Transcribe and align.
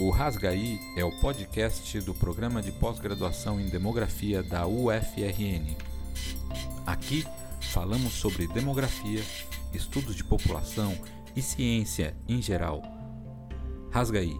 O 0.00 0.08
Rasgaí 0.08 0.80
é 0.96 1.04
o 1.04 1.10
podcast 1.20 2.00
do 2.00 2.14
programa 2.14 2.62
de 2.62 2.72
pós-graduação 2.72 3.60
em 3.60 3.68
demografia 3.68 4.42
da 4.42 4.66
UFRN. 4.66 5.76
Aqui 6.86 7.26
falamos 7.60 8.14
sobre 8.14 8.46
demografia, 8.46 9.20
estudos 9.74 10.16
de 10.16 10.24
população 10.24 10.96
e 11.36 11.42
ciência 11.42 12.16
em 12.26 12.40
geral. 12.40 12.80
Rasgaí. 13.90 14.34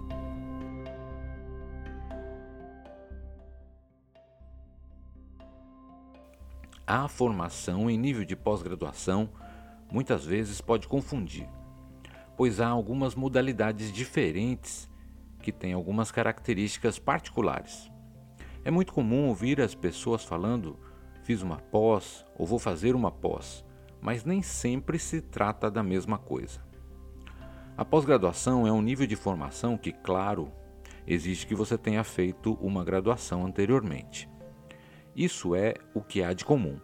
A 6.86 7.06
formação 7.06 7.90
em 7.90 7.98
nível 7.98 8.24
de 8.24 8.34
pós-graduação 8.34 9.28
muitas 9.92 10.24
vezes 10.24 10.58
pode 10.62 10.88
confundir, 10.88 11.46
pois 12.34 12.62
há 12.62 12.68
algumas 12.68 13.14
modalidades 13.14 13.92
diferentes 13.92 14.88
que 15.40 15.52
têm 15.52 15.72
algumas 15.72 16.10
características 16.10 16.98
particulares. 16.98 17.90
É 18.64 18.70
muito 18.70 18.92
comum 18.92 19.28
ouvir 19.28 19.60
as 19.60 19.74
pessoas 19.74 20.24
falando: 20.24 20.78
fiz 21.22 21.42
uma 21.42 21.56
pós 21.56 22.24
ou 22.36 22.46
vou 22.46 22.58
fazer 22.58 22.94
uma 22.94 23.10
pós, 23.10 23.64
mas 24.00 24.24
nem 24.24 24.42
sempre 24.42 24.98
se 24.98 25.20
trata 25.20 25.70
da 25.70 25.82
mesma 25.82 26.18
coisa. 26.18 26.62
A 27.76 27.84
pós-graduação 27.84 28.66
é 28.66 28.72
um 28.72 28.82
nível 28.82 29.06
de 29.06 29.16
formação 29.16 29.78
que, 29.78 29.92
claro, 29.92 30.52
exige 31.06 31.46
que 31.46 31.54
você 31.54 31.78
tenha 31.78 32.04
feito 32.04 32.54
uma 32.60 32.84
graduação 32.84 33.46
anteriormente. 33.46 34.28
Isso 35.16 35.54
é 35.54 35.74
o 35.94 36.02
que 36.02 36.22
há 36.22 36.32
de 36.32 36.44
comum. 36.44 36.78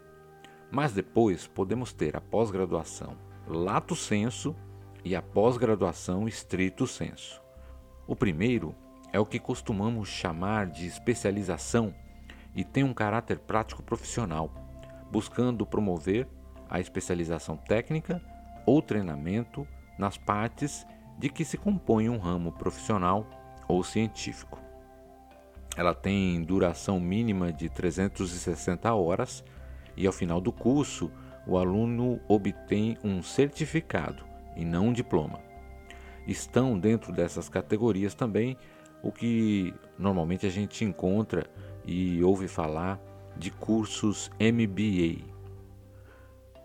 Mas 0.70 0.92
depois 0.92 1.46
podemos 1.46 1.92
ter 1.92 2.16
a 2.16 2.20
pós-graduação 2.20 3.16
lato 3.46 3.94
senso 3.94 4.56
e 5.04 5.14
a 5.14 5.22
pós-graduação 5.22 6.26
estrito 6.26 6.86
senso. 6.86 7.45
O 8.06 8.14
primeiro 8.14 8.72
é 9.12 9.18
o 9.18 9.26
que 9.26 9.38
costumamos 9.38 10.08
chamar 10.08 10.66
de 10.66 10.86
especialização 10.86 11.92
e 12.54 12.62
tem 12.62 12.84
um 12.84 12.94
caráter 12.94 13.38
prático 13.40 13.82
profissional, 13.82 14.48
buscando 15.10 15.66
promover 15.66 16.28
a 16.70 16.78
especialização 16.78 17.56
técnica 17.56 18.22
ou 18.64 18.80
treinamento 18.80 19.66
nas 19.98 20.16
partes 20.16 20.86
de 21.18 21.28
que 21.28 21.44
se 21.44 21.58
compõe 21.58 22.08
um 22.08 22.18
ramo 22.18 22.52
profissional 22.52 23.26
ou 23.66 23.82
científico. 23.82 24.60
Ela 25.76 25.94
tem 25.94 26.42
duração 26.42 27.00
mínima 27.00 27.52
de 27.52 27.68
360 27.68 28.94
horas 28.94 29.44
e, 29.96 30.06
ao 30.06 30.12
final 30.12 30.40
do 30.40 30.52
curso, 30.52 31.10
o 31.44 31.58
aluno 31.58 32.20
obtém 32.28 32.96
um 33.02 33.20
certificado 33.20 34.24
e 34.54 34.64
não 34.64 34.88
um 34.88 34.92
diploma 34.92 35.45
estão 36.26 36.78
dentro 36.78 37.12
dessas 37.12 37.48
categorias 37.48 38.14
também 38.14 38.56
o 39.02 39.12
que 39.12 39.72
normalmente 39.98 40.46
a 40.46 40.50
gente 40.50 40.84
encontra 40.84 41.48
e 41.84 42.22
ouve 42.22 42.48
falar 42.48 43.00
de 43.36 43.50
cursos 43.50 44.30
MBA. 44.40 45.24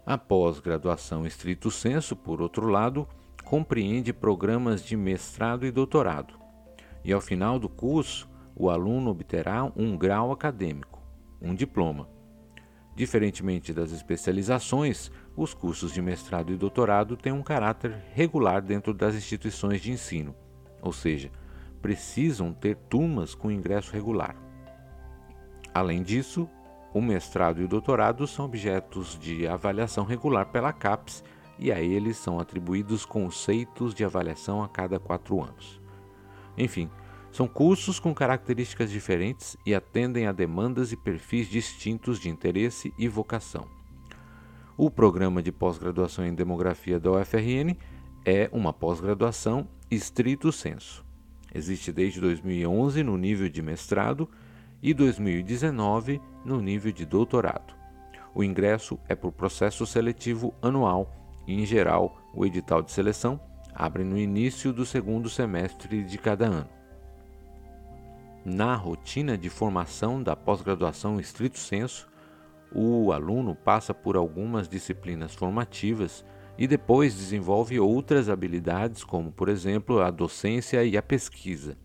A 0.06 0.18
pós-graduação 0.18 1.26
estrito 1.26 1.70
senso, 1.70 2.16
por 2.16 2.42
outro 2.42 2.68
lado, 2.68 3.08
compreende 3.44 4.12
programas 4.12 4.84
de 4.84 4.98
mestrado 4.98 5.66
e 5.66 5.72
doutorado. 5.72 6.34
E 7.04 7.14
ao 7.14 7.22
final 7.22 7.60
do 7.60 7.70
curso, 7.70 8.30
o 8.56 8.70
aluno 8.70 9.12
obterá 9.12 9.72
um 9.76 9.98
grau 9.98 10.32
acadêmico, 10.32 11.02
um 11.42 11.54
diploma. 11.54 12.10
Diferentemente 12.96 13.74
das 13.74 13.92
especializações, 13.92 15.12
os 15.36 15.54
cursos 15.54 15.94
de 15.94 16.02
mestrado 16.02 16.52
e 16.52 16.58
doutorado 16.58 17.16
têm 17.16 17.32
um 17.32 17.44
caráter 17.44 18.04
regular 18.14 18.62
dentro 18.62 18.94
das 18.94 19.16
instituições 19.16 19.82
de 19.82 19.92
ensino, 19.92 20.36
ou 20.82 20.92
seja, 20.92 21.32
precisam 21.82 22.54
ter 22.54 22.76
turmas 22.76 23.34
com 23.34 23.52
ingresso 23.52 23.92
regular. 23.94 24.36
Além 25.74 26.04
disso, 26.04 26.50
o 26.94 27.02
mestrado 27.02 27.62
e 27.62 27.66
o 27.66 27.68
doutorado 27.68 28.28
são 28.28 28.46
objetos 28.46 29.18
de 29.18 29.48
avaliação 29.48 30.04
regular 30.04 30.48
pela 30.48 30.74
CAPES 30.74 31.24
e 31.58 31.72
a 31.72 31.80
eles 31.80 32.18
são 32.18 32.40
atribuídos 32.40 33.06
conceitos 33.06 33.94
de 33.94 34.04
avaliação 34.04 34.62
a 34.62 34.68
cada 34.68 35.00
quatro 35.00 35.42
anos. 35.42 35.80
Enfim, 36.58 36.90
são 37.32 37.48
cursos 37.48 38.00
com 38.00 38.14
características 38.14 38.92
diferentes 38.92 39.56
e 39.66 39.74
atendem 39.74 40.28
a 40.28 40.34
demandas 40.34 40.92
e 40.92 40.98
perfis 40.98 41.48
distintos 41.48 42.20
de 42.20 42.30
interesse 42.30 42.94
e 42.98 43.08
vocação. 43.08 43.81
O 44.84 44.90
programa 44.90 45.44
de 45.44 45.52
pós-graduação 45.52 46.26
em 46.26 46.34
demografia 46.34 47.00
da 47.00 47.12
UFRN 47.12 47.78
é 48.26 48.50
uma 48.52 48.74
pós-graduação 48.74 49.68
estrito 49.92 50.52
senso. 50.52 51.06
Existe 51.54 51.92
desde 51.92 52.20
2011 52.20 53.04
no 53.04 53.16
nível 53.16 53.48
de 53.48 53.62
mestrado 53.62 54.28
e 54.82 54.92
2019 54.92 56.20
no 56.44 56.60
nível 56.60 56.92
de 56.92 57.06
doutorado. 57.06 57.76
O 58.34 58.44
ingresso 58.44 58.98
é 59.08 59.14
por 59.14 59.32
processo 59.32 59.86
seletivo 59.86 60.52
anual 60.64 61.14
e, 61.46 61.62
em 61.62 61.64
geral, 61.64 62.20
o 62.34 62.44
edital 62.44 62.82
de 62.82 62.92
seleção 62.92 63.40
abre 63.76 64.04
no 64.04 64.18
início 64.18 64.74
do 64.74 64.84
segundo 64.84 65.30
semestre 65.30 66.04
de 66.04 66.18
cada 66.18 66.48
ano. 66.48 66.70
Na 68.44 68.74
rotina 68.74 69.38
de 69.38 69.48
formação 69.48 70.24
da 70.24 70.36
pós-graduação 70.36 71.20
estrito 71.20 71.60
senso, 71.60 72.11
o 72.74 73.12
aluno 73.12 73.56
passa 73.56 73.94
por 73.94 74.16
algumas 74.16 74.68
disciplinas 74.68 75.36
formativas 75.36 76.26
e 76.58 76.68
depois 76.68 77.16
desenvolve 77.16 77.80
outras 77.80 78.30
habilidades, 78.30 79.04
como, 79.04 79.32
por 79.32 79.50
exemplo, 79.50 80.02
a 80.02 80.10
docência 80.10 80.84
e 80.84 80.98
a 80.98 81.02
pesquisa. 81.02 81.78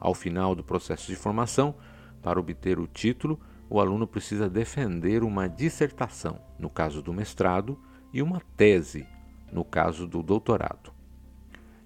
Ao 0.00 0.14
final 0.14 0.54
do 0.54 0.62
processo 0.62 1.06
de 1.06 1.16
formação, 1.16 1.74
para 2.22 2.38
obter 2.38 2.78
o 2.78 2.86
título, 2.86 3.40
o 3.70 3.80
aluno 3.80 4.06
precisa 4.06 4.48
defender 4.48 5.22
uma 5.22 5.48
dissertação, 5.48 6.40
no 6.58 6.70
caso 6.70 7.02
do 7.02 7.12
mestrado, 7.12 7.78
e 8.12 8.22
uma 8.22 8.40
tese, 8.56 9.06
no 9.52 9.64
caso 9.64 10.06
do 10.06 10.22
doutorado. 10.22 10.92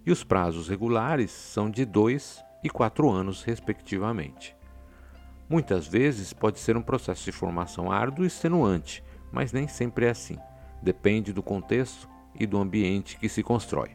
E 0.05 0.11
os 0.11 0.25
prazos 0.25 0.69
regulares 0.69 1.31
são 1.31 1.71
de 1.71 1.85
dois 1.85 2.43
e 2.63 2.71
quatro 2.71 3.11
anos, 3.11 3.43
respectivamente. 3.43 4.57
Muitas 5.53 5.87
vezes 5.87 6.33
pode 6.33 6.59
ser 6.59 6.79
um 6.79 6.83
processo 6.83 7.27
de 7.27 7.31
formação 7.31 7.93
árduo 7.93 8.25
e 8.25 8.27
extenuante, 8.27 9.05
mas 9.31 9.53
nem 9.53 9.69
sempre 9.69 10.07
é 10.07 10.09
assim. 10.09 10.39
Depende 10.81 11.31
do 11.31 11.43
contexto 11.43 12.09
e 12.35 12.47
do 12.47 12.57
ambiente 12.57 13.19
que 13.19 13.29
se 13.29 13.43
constrói. 13.43 13.91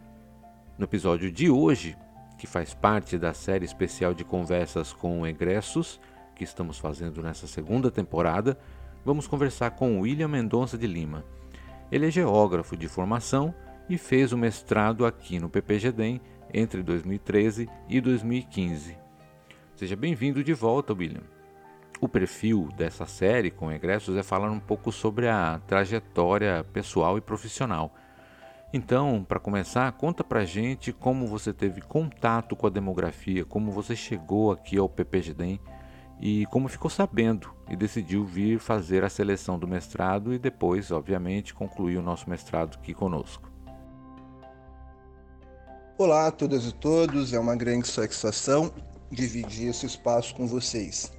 No 0.78 0.84
episódio 0.84 1.32
de 1.32 1.50
hoje, 1.50 1.98
que 2.38 2.46
faz 2.46 2.76
parte 2.76 3.18
da 3.18 3.34
série 3.34 3.66
especial 3.66 4.14
de 4.14 4.24
conversas 4.24 4.94
com 4.94 5.26
egressos 5.26 6.00
que 6.36 6.44
estamos 6.44 6.78
fazendo 6.78 7.24
nessa 7.24 7.48
segunda 7.48 7.90
temporada, 7.90 8.56
vamos 9.04 9.26
conversar 9.26 9.72
com 9.72 10.02
William 10.02 10.28
Mendonça 10.28 10.78
de 10.78 10.86
Lima. 10.86 11.26
Ele 11.92 12.06
é 12.06 12.12
geógrafo 12.12 12.78
de 12.78 12.88
formação 12.88 13.52
e 13.90 13.98
fez 13.98 14.32
o 14.32 14.38
mestrado 14.38 15.08
aqui 15.08 15.40
no 15.40 15.50
PPGDEM 15.50 16.22
entre 16.54 16.84
2013 16.84 17.68
e 17.90 18.00
2015. 18.00 18.96
Seja 19.76 19.96
bem-vindo 19.96 20.44
de 20.44 20.54
volta, 20.54 20.94
William. 20.94 21.37
O 22.00 22.08
perfil 22.08 22.70
dessa 22.78 23.08
série 23.08 23.50
com 23.50 23.72
egressos 23.72 24.16
é 24.16 24.22
falar 24.22 24.52
um 24.52 24.60
pouco 24.60 24.92
sobre 24.92 25.28
a 25.28 25.60
trajetória 25.66 26.64
pessoal 26.72 27.18
e 27.18 27.22
profissional. 27.22 27.92
Então, 28.72 29.26
para 29.28 29.40
começar, 29.40 29.92
conta 29.94 30.24
pra 30.24 30.46
gente 30.46 30.94
como 30.94 31.26
você 31.26 31.52
teve 31.52 31.82
contato 31.82 32.56
com 32.56 32.68
a 32.68 32.70
demografia, 32.70 33.44
como 33.44 33.72
você 33.72 33.96
chegou 33.96 34.52
aqui 34.52 34.78
ao 34.78 34.88
PPGDEM 34.88 35.60
e 36.20 36.46
como 36.48 36.68
ficou 36.68 36.90
sabendo 36.90 37.52
e 37.68 37.76
decidiu 37.76 38.24
vir 38.26 38.60
fazer 38.60 39.04
a 39.04 39.10
seleção 39.10 39.58
do 39.58 39.68
mestrado 39.68 40.34
e 40.34 40.38
depois, 40.38 40.92
obviamente, 40.92 41.54
concluir 41.54 41.98
o 41.98 42.02
nosso 42.02 42.30
mestrado 42.30 42.78
aqui 42.78 42.94
conosco. 42.94 43.50
Olá 45.98 46.28
a 46.28 46.32
todas 46.32 46.68
e 46.68 46.74
todos, 46.74 47.34
é 47.34 47.40
uma 47.40 47.56
grande 47.56 47.88
satisfação 47.88 48.72
dividir 49.10 49.70
esse 49.70 49.88
espaço 49.88 50.36
com 50.36 50.46
vocês. 50.46 51.17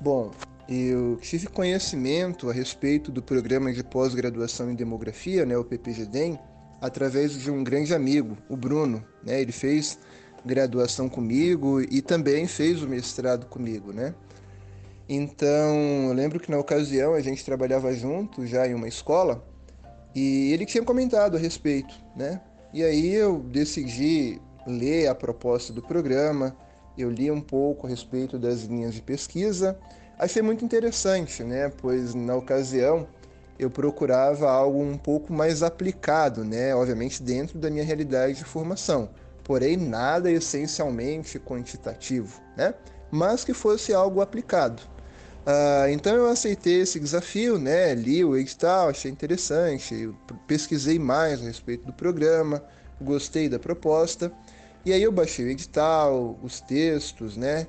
Bom, 0.00 0.32
eu 0.68 1.16
tive 1.20 1.46
conhecimento 1.46 2.50
a 2.50 2.52
respeito 2.52 3.12
do 3.12 3.22
programa 3.22 3.72
de 3.72 3.82
pós-graduação 3.82 4.70
em 4.70 4.74
demografia, 4.74 5.44
né, 5.46 5.56
o 5.56 5.64
PPGDEM, 5.64 6.38
através 6.80 7.32
de 7.32 7.50
um 7.50 7.62
grande 7.62 7.94
amigo, 7.94 8.36
o 8.48 8.56
Bruno. 8.56 9.04
Né? 9.22 9.40
Ele 9.40 9.52
fez 9.52 9.98
graduação 10.44 11.08
comigo 11.08 11.80
e 11.80 12.02
também 12.02 12.46
fez 12.46 12.82
o 12.82 12.88
mestrado 12.88 13.46
comigo, 13.46 13.92
né? 13.92 14.14
Então, 15.08 16.08
eu 16.08 16.12
lembro 16.12 16.40
que 16.40 16.50
na 16.50 16.58
ocasião 16.58 17.14
a 17.14 17.20
gente 17.20 17.44
trabalhava 17.44 17.92
junto 17.94 18.46
já 18.46 18.66
em 18.66 18.74
uma 18.74 18.88
escola 18.88 19.46
e 20.14 20.52
ele 20.52 20.64
tinha 20.64 20.82
comentado 20.82 21.36
a 21.36 21.40
respeito, 21.40 21.94
né? 22.16 22.40
E 22.72 22.82
aí 22.82 23.14
eu 23.14 23.40
decidi 23.40 24.40
ler 24.66 25.08
a 25.08 25.14
proposta 25.14 25.72
do 25.72 25.82
programa, 25.82 26.56
eu 26.96 27.10
li 27.10 27.30
um 27.30 27.40
pouco 27.40 27.86
a 27.86 27.90
respeito 27.90 28.38
das 28.38 28.62
linhas 28.62 28.94
de 28.94 29.02
pesquisa, 29.02 29.78
achei 30.18 30.42
muito 30.42 30.64
interessante, 30.64 31.42
né? 31.42 31.70
Pois 31.80 32.14
na 32.14 32.36
ocasião 32.36 33.06
eu 33.58 33.70
procurava 33.70 34.50
algo 34.50 34.82
um 34.82 34.98
pouco 34.98 35.32
mais 35.32 35.62
aplicado, 35.62 36.44
né? 36.44 36.74
Obviamente 36.74 37.22
dentro 37.22 37.58
da 37.58 37.70
minha 37.70 37.84
realidade 37.84 38.34
de 38.34 38.44
formação, 38.44 39.10
porém 39.42 39.76
nada 39.76 40.30
essencialmente 40.30 41.38
quantitativo, 41.38 42.40
né? 42.56 42.74
mas 43.14 43.44
que 43.44 43.54
fosse 43.54 43.94
algo 43.94 44.20
aplicado. 44.20 44.82
Uh, 45.46 45.88
então 45.90 46.14
eu 46.14 46.26
aceitei 46.26 46.80
esse 46.80 46.98
desafio, 46.98 47.58
né? 47.58 47.94
li 47.94 48.24
o 48.24 48.36
edital, 48.36 48.88
achei 48.88 49.10
interessante, 49.10 50.10
pesquisei 50.46 50.98
mais 50.98 51.40
a 51.40 51.44
respeito 51.44 51.86
do 51.86 51.92
programa, 51.92 52.62
gostei 53.00 53.48
da 53.48 53.58
proposta, 53.58 54.32
e 54.84 54.92
aí 54.92 55.02
eu 55.02 55.12
baixei 55.12 55.46
o 55.46 55.48
edital, 55.48 56.38
os 56.42 56.60
textos, 56.60 57.36
né? 57.36 57.66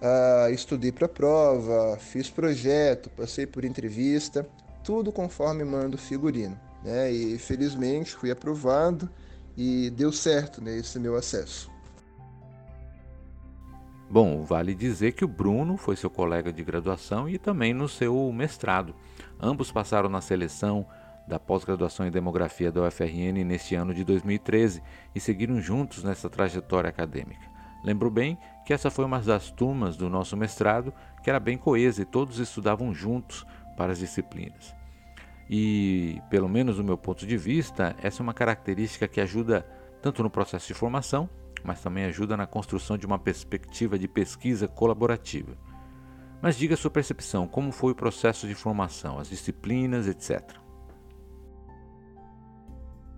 Uh, 0.00 0.52
estudei 0.52 0.92
para 0.92 1.08
prova, 1.08 1.96
fiz 1.98 2.30
projeto, 2.30 3.10
passei 3.10 3.46
por 3.46 3.64
entrevista, 3.64 4.48
tudo 4.84 5.10
conforme 5.10 5.64
manda 5.64 5.96
o 5.96 5.98
figurino. 5.98 6.58
Né? 6.84 7.10
E 7.10 7.38
felizmente 7.38 8.14
fui 8.14 8.30
aprovado 8.30 9.10
e 9.56 9.90
deu 9.90 10.12
certo 10.12 10.62
né, 10.62 10.76
esse 10.76 11.00
meu 11.00 11.16
acesso. 11.16 11.70
Bom, 14.08 14.42
vale 14.42 14.74
dizer 14.74 15.12
que 15.12 15.24
o 15.24 15.28
Bruno 15.28 15.76
foi 15.76 15.96
seu 15.96 16.08
colega 16.08 16.52
de 16.52 16.64
graduação 16.64 17.28
e 17.28 17.36
também 17.36 17.74
no 17.74 17.88
seu 17.88 18.32
mestrado. 18.32 18.94
Ambos 19.38 19.70
passaram 19.70 20.08
na 20.08 20.20
seleção 20.20 20.86
da 21.28 21.38
pós-graduação 21.38 22.06
em 22.06 22.10
demografia 22.10 22.72
da 22.72 22.82
UFRN 22.82 23.44
neste 23.44 23.74
ano 23.74 23.92
de 23.92 24.02
2013 24.02 24.82
e 25.14 25.20
seguiram 25.20 25.60
juntos 25.60 26.02
nessa 26.02 26.30
trajetória 26.30 26.88
acadêmica. 26.88 27.46
Lembro 27.84 28.10
bem 28.10 28.38
que 28.64 28.72
essa 28.72 28.90
foi 28.90 29.04
uma 29.04 29.20
das 29.20 29.50
turmas 29.50 29.96
do 29.96 30.08
nosso 30.08 30.36
mestrado 30.36 30.92
que 31.22 31.30
era 31.30 31.38
bem 31.38 31.56
coesa 31.56 32.02
e 32.02 32.06
todos 32.06 32.38
estudavam 32.38 32.92
juntos 32.92 33.46
para 33.76 33.92
as 33.92 33.98
disciplinas. 33.98 34.74
E, 35.48 36.20
pelo 36.28 36.48
menos 36.48 36.76
do 36.76 36.84
meu 36.84 36.98
ponto 36.98 37.26
de 37.26 37.36
vista, 37.36 37.94
essa 38.02 38.22
é 38.22 38.24
uma 38.24 38.34
característica 38.34 39.06
que 39.06 39.20
ajuda 39.20 39.66
tanto 40.02 40.22
no 40.22 40.30
processo 40.30 40.66
de 40.66 40.74
formação, 40.74 41.28
mas 41.62 41.80
também 41.80 42.04
ajuda 42.04 42.36
na 42.36 42.46
construção 42.46 42.98
de 42.98 43.06
uma 43.06 43.18
perspectiva 43.18 43.98
de 43.98 44.08
pesquisa 44.08 44.66
colaborativa. 44.68 45.56
Mas 46.40 46.56
diga 46.56 46.76
sua 46.76 46.90
percepção, 46.90 47.48
como 47.48 47.72
foi 47.72 47.92
o 47.92 47.96
processo 47.96 48.46
de 48.46 48.54
formação, 48.54 49.18
as 49.18 49.28
disciplinas, 49.28 50.06
etc. 50.06 50.67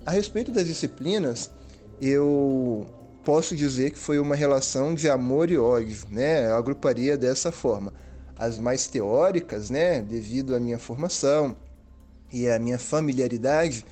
A 0.04 0.12
respeito 0.12 0.50
das 0.50 0.66
disciplinas, 0.66 1.50
eu 2.00 2.86
posso 3.22 3.54
dizer 3.54 3.90
que 3.90 3.98
foi 3.98 4.18
uma 4.18 4.34
relação 4.34 4.94
de 4.94 5.10
amor 5.10 5.50
e 5.50 5.58
ódio, 5.58 6.06
né? 6.08 6.46
Eu 6.46 6.56
agruparia 6.56 7.18
dessa 7.18 7.52
forma. 7.52 7.92
As 8.38 8.58
mais 8.58 8.86
teóricas, 8.86 9.68
né, 9.68 10.00
devido 10.00 10.56
à 10.56 10.60
minha 10.60 10.78
formação, 10.78 11.54
e 12.32 12.48
a 12.48 12.58
minha 12.58 12.78
familiaridade, 12.78 13.84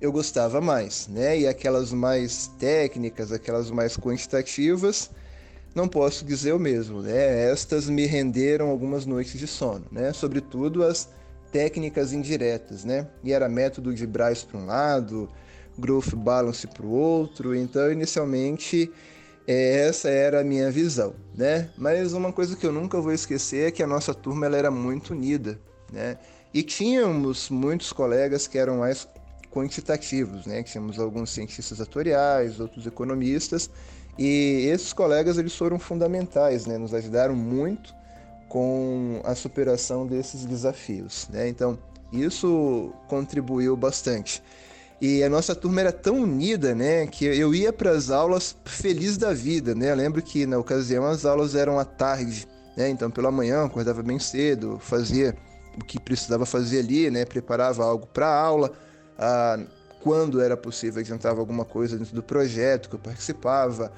eu 0.00 0.12
gostava 0.12 0.60
mais, 0.60 1.08
né? 1.08 1.40
E 1.40 1.48
aquelas 1.48 1.92
mais 1.92 2.46
técnicas, 2.58 3.32
aquelas 3.32 3.70
mais 3.70 3.96
quantitativas, 3.96 5.10
não 5.74 5.88
posso 5.88 6.24
dizer 6.24 6.52
o 6.52 6.58
mesmo, 6.58 7.02
né? 7.02 7.50
Estas 7.50 7.88
me 7.88 8.06
renderam 8.06 8.68
algumas 8.68 9.04
noites 9.04 9.38
de 9.38 9.46
sono, 9.46 9.84
né? 9.90 10.12
Sobretudo 10.12 10.84
as 10.84 11.08
técnicas 11.50 12.12
indiretas, 12.12 12.84
né? 12.84 13.08
E 13.24 13.32
era 13.32 13.48
método 13.48 13.92
de 13.92 14.06
Bryce 14.06 14.46
para 14.46 14.60
um 14.60 14.66
lado, 14.66 15.28
growth 15.78 16.14
balance 16.14 16.66
para 16.66 16.84
o 16.84 16.90
outro. 16.90 17.54
Então, 17.54 17.90
inicialmente, 17.90 18.90
é, 19.46 19.86
essa 19.86 20.08
era 20.08 20.40
a 20.40 20.44
minha 20.44 20.70
visão, 20.70 21.14
né? 21.34 21.70
Mas 21.76 22.12
uma 22.12 22.32
coisa 22.32 22.56
que 22.56 22.66
eu 22.66 22.72
nunca 22.72 23.00
vou 23.00 23.12
esquecer 23.12 23.68
é 23.68 23.70
que 23.70 23.82
a 23.82 23.86
nossa 23.86 24.12
turma 24.12 24.46
ela 24.46 24.56
era 24.56 24.70
muito 24.70 25.12
unida, 25.12 25.58
né? 25.92 26.18
E 26.52 26.62
tínhamos 26.62 27.50
muitos 27.50 27.92
colegas 27.92 28.46
que 28.46 28.58
eram 28.58 28.78
mais 28.78 29.08
quantitativos, 29.50 30.46
né? 30.46 30.62
Tínhamos 30.62 30.98
alguns 30.98 31.30
cientistas 31.30 31.80
atuariais, 31.80 32.58
outros 32.60 32.86
economistas, 32.86 33.70
e 34.18 34.68
esses 34.72 34.92
colegas 34.92 35.38
eles 35.38 35.54
foram 35.54 35.78
fundamentais, 35.78 36.66
né? 36.66 36.76
Nos 36.78 36.92
ajudaram 36.92 37.34
muito 37.34 37.94
com 38.48 39.20
a 39.24 39.34
superação 39.34 40.06
desses 40.06 40.44
desafios, 40.44 41.28
né? 41.30 41.48
Então, 41.48 41.78
isso 42.12 42.92
contribuiu 43.08 43.76
bastante. 43.76 44.42
E 45.00 45.22
a 45.22 45.28
nossa 45.28 45.54
turma 45.54 45.80
era 45.80 45.92
tão 45.92 46.20
unida, 46.22 46.74
né, 46.74 47.06
que 47.06 47.26
eu 47.26 47.54
ia 47.54 47.72
para 47.72 47.90
as 47.90 48.10
aulas 48.10 48.56
feliz 48.64 49.18
da 49.18 49.34
vida, 49.34 49.74
né? 49.74 49.90
Eu 49.90 49.96
lembro 49.96 50.22
que 50.22 50.46
na 50.46 50.58
ocasião 50.58 51.04
as 51.04 51.26
aulas 51.26 51.54
eram 51.54 51.78
à 51.78 51.84
tarde, 51.84 52.48
né? 52.76 52.88
Então, 52.88 53.10
pela 53.10 53.30
manhã, 53.30 53.64
acordava 53.64 54.02
bem 54.02 54.18
cedo, 54.18 54.78
fazia 54.80 55.36
o 55.78 55.84
que 55.84 56.00
precisava 56.00 56.46
fazer 56.46 56.78
ali, 56.78 57.10
né? 57.10 57.26
Preparava 57.26 57.84
algo 57.84 58.06
para 58.06 58.26
a 58.26 58.40
aula. 58.40 58.72
Ah, 59.18 59.58
quando 60.02 60.40
era 60.40 60.56
possível, 60.56 61.00
adiantava 61.00 61.40
alguma 61.40 61.64
coisa 61.64 61.98
dentro 61.98 62.14
do 62.14 62.22
projeto 62.22 62.88
que 62.88 62.94
eu 62.94 63.00
participava. 63.00 63.92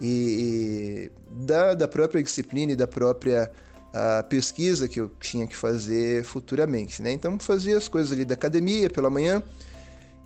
E, 0.00 1.10
e 1.30 1.44
da, 1.44 1.74
da 1.74 1.88
própria 1.88 2.22
disciplina 2.22 2.72
e 2.72 2.76
da 2.76 2.86
própria 2.86 3.50
a 3.92 4.24
pesquisa 4.24 4.88
que 4.88 5.00
eu 5.00 5.08
tinha 5.20 5.46
que 5.46 5.56
fazer 5.56 6.24
futuramente, 6.24 7.00
né? 7.00 7.12
Então 7.12 7.38
fazia 7.38 7.78
as 7.78 7.86
coisas 7.86 8.10
ali 8.10 8.24
da 8.24 8.34
academia 8.34 8.90
pela 8.90 9.08
manhã 9.08 9.40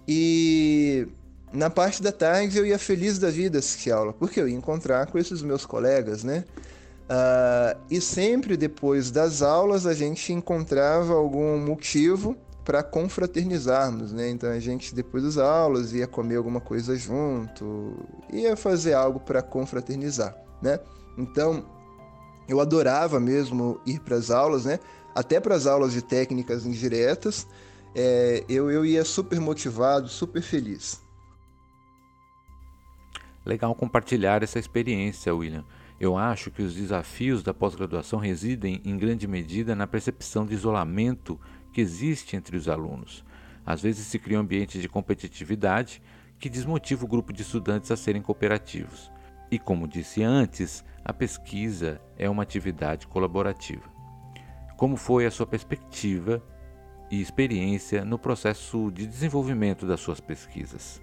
e 0.08 1.06
na 1.52 1.69
parte 1.69 2.02
da 2.02 2.10
tarde 2.10 2.56
eu 2.56 2.64
ia 2.64 2.78
feliz 2.78 3.19
da 3.19 3.28
vida 3.28 3.58
assistir 3.58 3.90
aula, 3.90 4.14
porque 4.14 4.40
eu 4.40 4.49
ia 4.49 4.56
encontrar 4.56 5.06
com 5.06 5.19
esses 5.19 5.43
meus 5.43 5.66
colegas, 5.66 6.25
né? 6.25 6.44
Uh, 7.10 7.78
e 7.90 8.00
sempre 8.00 8.56
depois 8.56 9.10
das 9.10 9.43
aulas 9.43 9.87
a 9.87 9.93
gente 9.93 10.32
encontrava 10.32 11.12
algum 11.12 11.58
motivo 11.58 12.37
para 12.64 12.82
confraternizarmos, 12.82 14.12
né? 14.12 14.31
Então 14.31 14.50
a 14.50 14.58
gente 14.58 14.94
depois 14.94 15.25
das 15.25 15.38
aulas 15.38 15.93
ia 15.93 16.06
comer 16.06 16.37
alguma 16.37 16.60
coisa 16.60 16.96
junto, 16.96 17.96
ia 18.32 18.56
fazer 18.56 18.94
algo 18.94 19.20
para 19.20 19.43
confraternizar, 19.43 20.34
né? 20.62 20.81
Então 21.19 21.64
eu 22.49 22.60
adorava 22.60 23.20
mesmo 23.20 23.78
ir 23.84 24.00
para 24.00 24.16
as 24.16 24.31
aulas, 24.31 24.64
né? 24.64 24.78
Até 25.14 25.38
para 25.38 25.55
as 25.55 25.66
aulas 25.66 25.93
de 25.93 26.00
técnicas 26.00 26.64
indiretas, 26.64 27.46
é, 27.94 28.44
eu, 28.49 28.70
eu 28.70 28.85
ia 28.85 29.05
super 29.05 29.40
motivado, 29.40 30.08
super 30.08 30.43
feliz. 30.43 31.02
Legal 33.44 33.75
compartilhar 33.75 34.43
essa 34.43 34.58
experiência, 34.58 35.35
William. 35.35 35.64
Eu 35.99 36.17
acho 36.17 36.50
que 36.50 36.62
os 36.62 36.75
desafios 36.75 37.43
da 37.43 37.52
pós-graduação 37.52 38.19
residem 38.19 38.81
em 38.85 38.96
grande 38.96 39.26
medida 39.26 39.75
na 39.75 39.87
percepção 39.87 40.46
de 40.46 40.55
isolamento 40.55 41.40
que 41.73 41.81
existe 41.81 42.37
entre 42.37 42.56
os 42.56 42.69
alunos. 42.69 43.25
Às 43.67 43.82
vezes 43.82 44.06
se 44.06 44.19
cria 44.19 44.38
um 44.38 44.43
ambiente 44.43 44.81
de 44.81 44.88
competitividade 44.88 46.00
que 46.38 46.49
desmotiva 46.49 47.05
o 47.05 47.08
grupo 47.08 47.32
de 47.32 47.43
estudantes 47.43 47.91
a 47.91 47.96
serem 47.96 48.23
cooperativos. 48.23 49.11
E 49.50 49.58
como 49.58 49.88
disse 49.88 50.23
antes, 50.23 50.84
a 51.05 51.12
pesquisa 51.12 52.01
é 52.17 52.31
uma 52.31 52.43
atividade 52.43 53.06
colaborativa. 53.06 53.82
Como 54.77 54.96
foi 54.96 55.27
a 55.27 55.31
sua 55.31 55.46
perspectiva 55.46 56.43
e 57.10 57.20
experiência 57.20 58.05
no 58.05 58.19
processo 58.19 58.91
de 58.91 59.06
desenvolvimento 59.06 59.86
das 59.86 60.00
suas 60.00 60.20
pesquisas? 60.20 61.00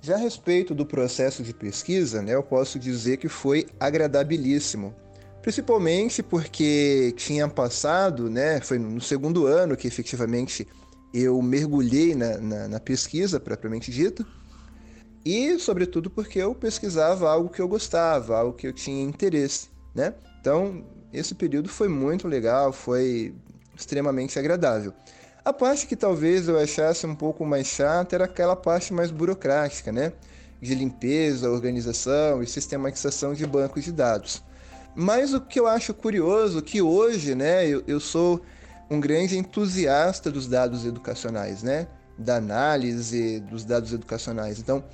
Já 0.00 0.14
a 0.14 0.18
respeito 0.18 0.74
do 0.74 0.84
processo 0.84 1.42
de 1.42 1.54
pesquisa, 1.54 2.20
né, 2.22 2.34
eu 2.34 2.42
posso 2.42 2.78
dizer 2.78 3.18
que 3.18 3.28
foi 3.28 3.66
agradabilíssimo. 3.78 4.94
Principalmente 5.40 6.22
porque 6.22 7.12
tinha 7.16 7.48
passado, 7.48 8.28
né, 8.28 8.60
foi 8.60 8.78
no 8.78 9.00
segundo 9.00 9.46
ano 9.46 9.76
que 9.76 9.86
efetivamente 9.86 10.66
eu 11.12 11.40
mergulhei 11.42 12.14
na, 12.14 12.38
na, 12.38 12.68
na 12.68 12.80
pesquisa 12.80 13.38
propriamente 13.38 13.90
dita, 13.90 14.26
e 15.24 15.58
sobretudo 15.58 16.10
porque 16.10 16.40
eu 16.40 16.54
pesquisava 16.54 17.30
algo 17.30 17.48
que 17.48 17.60
eu 17.60 17.68
gostava, 17.68 18.36
algo 18.36 18.56
que 18.56 18.66
eu 18.66 18.72
tinha 18.72 19.04
interesse, 19.04 19.68
né? 19.94 20.14
Então, 20.40 20.84
esse 21.12 21.34
período 21.34 21.68
foi 21.68 21.86
muito 21.86 22.26
legal, 22.26 22.72
foi 22.72 23.32
extremamente 23.74 24.38
agradável. 24.38 24.92
A 25.44 25.52
parte 25.52 25.86
que 25.86 25.96
talvez 25.96 26.46
eu 26.46 26.58
achasse 26.58 27.04
um 27.06 27.16
pouco 27.16 27.44
mais 27.44 27.66
chata 27.66 28.14
era 28.14 28.26
aquela 28.26 28.54
parte 28.54 28.92
mais 28.92 29.10
burocrática, 29.10 29.90
né? 29.90 30.12
De 30.60 30.74
limpeza, 30.74 31.50
organização 31.50 32.42
e 32.42 32.46
sistematização 32.46 33.34
de 33.34 33.44
bancos 33.44 33.82
de 33.82 33.90
dados. 33.90 34.42
Mas 34.94 35.34
o 35.34 35.40
que 35.40 35.58
eu 35.58 35.66
acho 35.66 35.92
curioso 35.94 36.60
é 36.60 36.62
que 36.62 36.80
hoje, 36.80 37.34
né, 37.34 37.66
eu, 37.66 37.82
eu 37.88 37.98
sou 37.98 38.40
um 38.88 39.00
grande 39.00 39.36
entusiasta 39.36 40.30
dos 40.30 40.46
dados 40.46 40.84
educacionais, 40.84 41.62
né? 41.62 41.88
Da 42.16 42.36
análise 42.36 43.40
dos 43.40 43.64
dados 43.64 43.92
educacionais. 43.92 44.60
Então, 44.60 44.84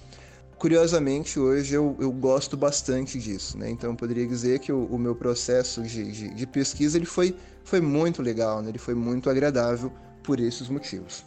curiosamente, 0.58 1.38
hoje 1.38 1.74
eu, 1.74 1.96
eu 2.00 2.10
gosto 2.10 2.56
bastante 2.56 3.18
disso, 3.18 3.56
né? 3.56 3.70
Então, 3.70 3.90
eu 3.90 3.96
poderia 3.96 4.26
dizer 4.26 4.58
que 4.58 4.72
o, 4.72 4.84
o 4.86 4.98
meu 4.98 5.14
processo 5.14 5.82
de, 5.82 6.10
de, 6.10 6.34
de, 6.34 6.46
pesquisa 6.46 6.98
ele 6.98 7.06
foi, 7.06 7.34
foi 7.64 7.80
muito 7.80 8.20
legal, 8.20 8.60
né? 8.60 8.70
Ele 8.70 8.78
foi 8.78 8.94
muito 8.94 9.30
agradável 9.30 9.92
por 10.22 10.40
esses 10.40 10.68
motivos. 10.68 11.24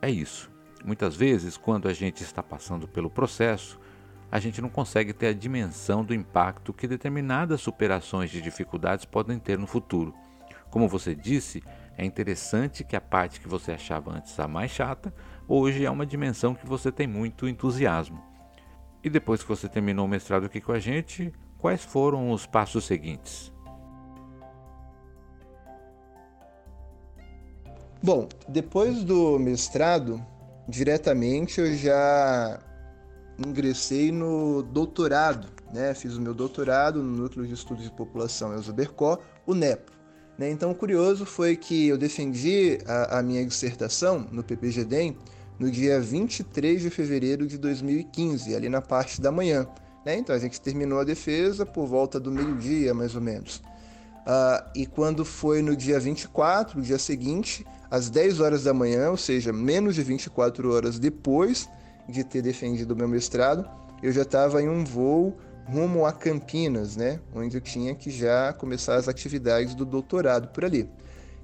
É 0.00 0.08
isso. 0.08 0.48
Muitas 0.84 1.16
vezes, 1.16 1.56
quando 1.56 1.88
a 1.88 1.92
gente 1.92 2.22
está 2.22 2.42
passando 2.42 2.86
pelo 2.86 3.10
processo, 3.10 3.80
a 4.30 4.38
gente 4.38 4.62
não 4.62 4.68
consegue 4.68 5.12
ter 5.12 5.28
a 5.28 5.32
dimensão 5.32 6.04
do 6.04 6.14
impacto 6.14 6.72
que 6.72 6.86
determinadas 6.86 7.60
superações 7.60 8.30
de 8.30 8.40
dificuldades 8.40 9.04
podem 9.04 9.38
ter 9.38 9.58
no 9.58 9.66
futuro. 9.66 10.14
Como 10.70 10.88
você 10.88 11.14
disse, 11.14 11.62
é 11.98 12.04
interessante 12.04 12.84
que 12.84 12.94
a 12.94 13.00
parte 13.00 13.40
que 13.40 13.48
você 13.48 13.72
achava 13.72 14.12
antes 14.12 14.38
a 14.38 14.46
mais 14.46 14.70
chata, 14.70 15.12
hoje 15.48 15.84
é 15.84 15.90
uma 15.90 16.06
dimensão 16.06 16.54
que 16.54 16.66
você 16.66 16.92
tem 16.92 17.06
muito 17.06 17.48
entusiasmo. 17.48 18.35
E 19.02 19.10
depois 19.10 19.42
que 19.42 19.48
você 19.48 19.68
terminou 19.68 20.06
o 20.06 20.08
mestrado 20.08 20.46
aqui 20.46 20.60
com 20.60 20.72
a 20.72 20.78
gente, 20.78 21.32
quais 21.58 21.84
foram 21.84 22.30
os 22.30 22.46
passos 22.46 22.84
seguintes? 22.84 23.52
Bom, 28.02 28.28
depois 28.48 29.02
do 29.02 29.38
mestrado, 29.38 30.24
diretamente 30.68 31.60
eu 31.60 31.74
já 31.74 32.60
ingressei 33.38 34.12
no 34.12 34.62
doutorado, 34.62 35.48
né? 35.72 35.92
Fiz 35.94 36.16
o 36.16 36.20
meu 36.20 36.34
doutorado 36.34 37.02
no 37.02 37.22
Núcleo 37.22 37.46
de 37.46 37.54
Estudos 37.54 37.84
de 37.84 37.90
População 37.90 38.52
Elza 38.52 38.72
Bercó, 38.72 39.18
o 39.46 39.54
NEPO. 39.54 39.92
Né? 40.38 40.50
Então, 40.50 40.70
o 40.70 40.74
curioso 40.74 41.24
foi 41.24 41.56
que 41.56 41.88
eu 41.88 41.96
defendi 41.96 42.78
a, 42.86 43.18
a 43.18 43.22
minha 43.22 43.44
dissertação 43.44 44.26
no 44.30 44.42
PPGDEM 44.42 45.16
no 45.58 45.70
dia 45.70 46.00
23 46.00 46.82
de 46.82 46.90
fevereiro 46.90 47.46
de 47.46 47.58
2015, 47.58 48.54
ali 48.54 48.68
na 48.68 48.82
parte 48.82 49.20
da 49.20 49.32
manhã. 49.32 49.66
Né? 50.04 50.16
Então, 50.16 50.34
a 50.34 50.38
gente 50.38 50.60
terminou 50.60 51.00
a 51.00 51.04
defesa 51.04 51.66
por 51.66 51.86
volta 51.86 52.20
do 52.20 52.30
meio-dia, 52.30 52.94
mais 52.94 53.14
ou 53.14 53.20
menos. 53.20 53.62
Uh, 54.26 54.70
e 54.74 54.86
quando 54.86 55.24
foi 55.24 55.62
no 55.62 55.76
dia 55.76 56.00
24, 56.00 56.78
o 56.78 56.82
dia 56.82 56.98
seguinte, 56.98 57.64
às 57.90 58.10
10 58.10 58.40
horas 58.40 58.64
da 58.64 58.74
manhã, 58.74 59.10
ou 59.10 59.16
seja, 59.16 59.52
menos 59.52 59.94
de 59.94 60.02
24 60.02 60.72
horas 60.72 60.98
depois 60.98 61.68
de 62.08 62.24
ter 62.24 62.42
defendido 62.42 62.92
o 62.92 62.96
meu 62.96 63.08
mestrado, 63.08 63.68
eu 64.02 64.12
já 64.12 64.22
estava 64.22 64.60
em 64.60 64.68
um 64.68 64.84
voo 64.84 65.36
rumo 65.64 66.06
a 66.06 66.12
Campinas, 66.12 66.96
né, 66.96 67.20
onde 67.34 67.56
eu 67.56 67.60
tinha 67.60 67.94
que 67.94 68.10
já 68.10 68.52
começar 68.52 68.96
as 68.96 69.08
atividades 69.08 69.74
do 69.74 69.84
doutorado 69.84 70.48
por 70.48 70.64
ali. 70.64 70.88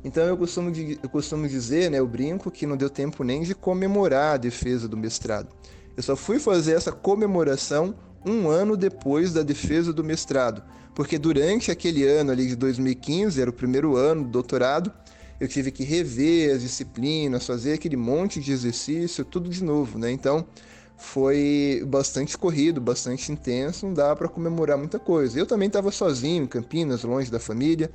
Então 0.05 0.25
eu 0.25 0.37
costumo, 0.37 0.73
eu 1.03 1.09
costumo 1.09 1.49
dizer, 1.49 1.91
né, 1.91 1.99
eu 1.99 2.07
brinco 2.07 2.51
que 2.51 2.67
não 2.67 2.77
deu 2.77 2.91
tempo 2.91 3.23
nem 3.23 3.43
de 3.43 3.55
comemorar 3.55 4.35
a 4.35 4.37
defesa 4.37 4.89
do 4.89 4.97
mestrado. 4.97 5.49
Eu 5.97 6.03
só 6.03 6.17
fui 6.17 6.39
fazer 6.39 6.73
essa 6.73 6.91
comemoração 6.91 7.95
um 8.25 8.49
ano 8.49 8.77
depois 8.77 9.33
da 9.33 9.43
defesa 9.43 9.93
do 9.93 10.03
mestrado, 10.03 10.63
porque 10.95 11.19
durante 11.19 11.71
aquele 11.71 12.05
ano 12.05 12.31
ali 12.31 12.47
de 12.47 12.57
2015, 12.57 13.41
era 13.41 13.51
o 13.51 13.53
primeiro 13.53 13.97
ano 13.97 14.25
do 14.25 14.31
doutorado, 14.31 14.93
eu 15.41 15.49
tive 15.49 15.73
que 15.73 15.83
rever 15.83 16.55
as 16.55 16.63
disciplinas, 16.63 17.45
fazer 17.45 17.73
aquele 17.73 17.97
monte 17.97 18.39
de 18.41 18.53
exercício, 18.53 19.25
tudo 19.25 19.51
de 19.51 19.65
novo, 19.65 19.99
né? 19.99 20.11
Então, 20.11 20.47
foi 20.97 21.83
bastante 21.89 22.39
corrido, 22.39 22.81
bastante 22.81 23.33
intenso, 23.33 23.87
não 23.87 23.95
dá 23.95 24.15
para 24.15 24.29
comemorar 24.29 24.79
muita 24.79 25.01
coisa. 25.01 25.37
Eu 25.37 25.45
também 25.45 25.67
estava 25.67 25.91
sozinho 25.91 26.45
em 26.45 26.47
Campinas, 26.47 27.03
longe 27.03 27.29
da 27.29 27.41
família, 27.41 27.91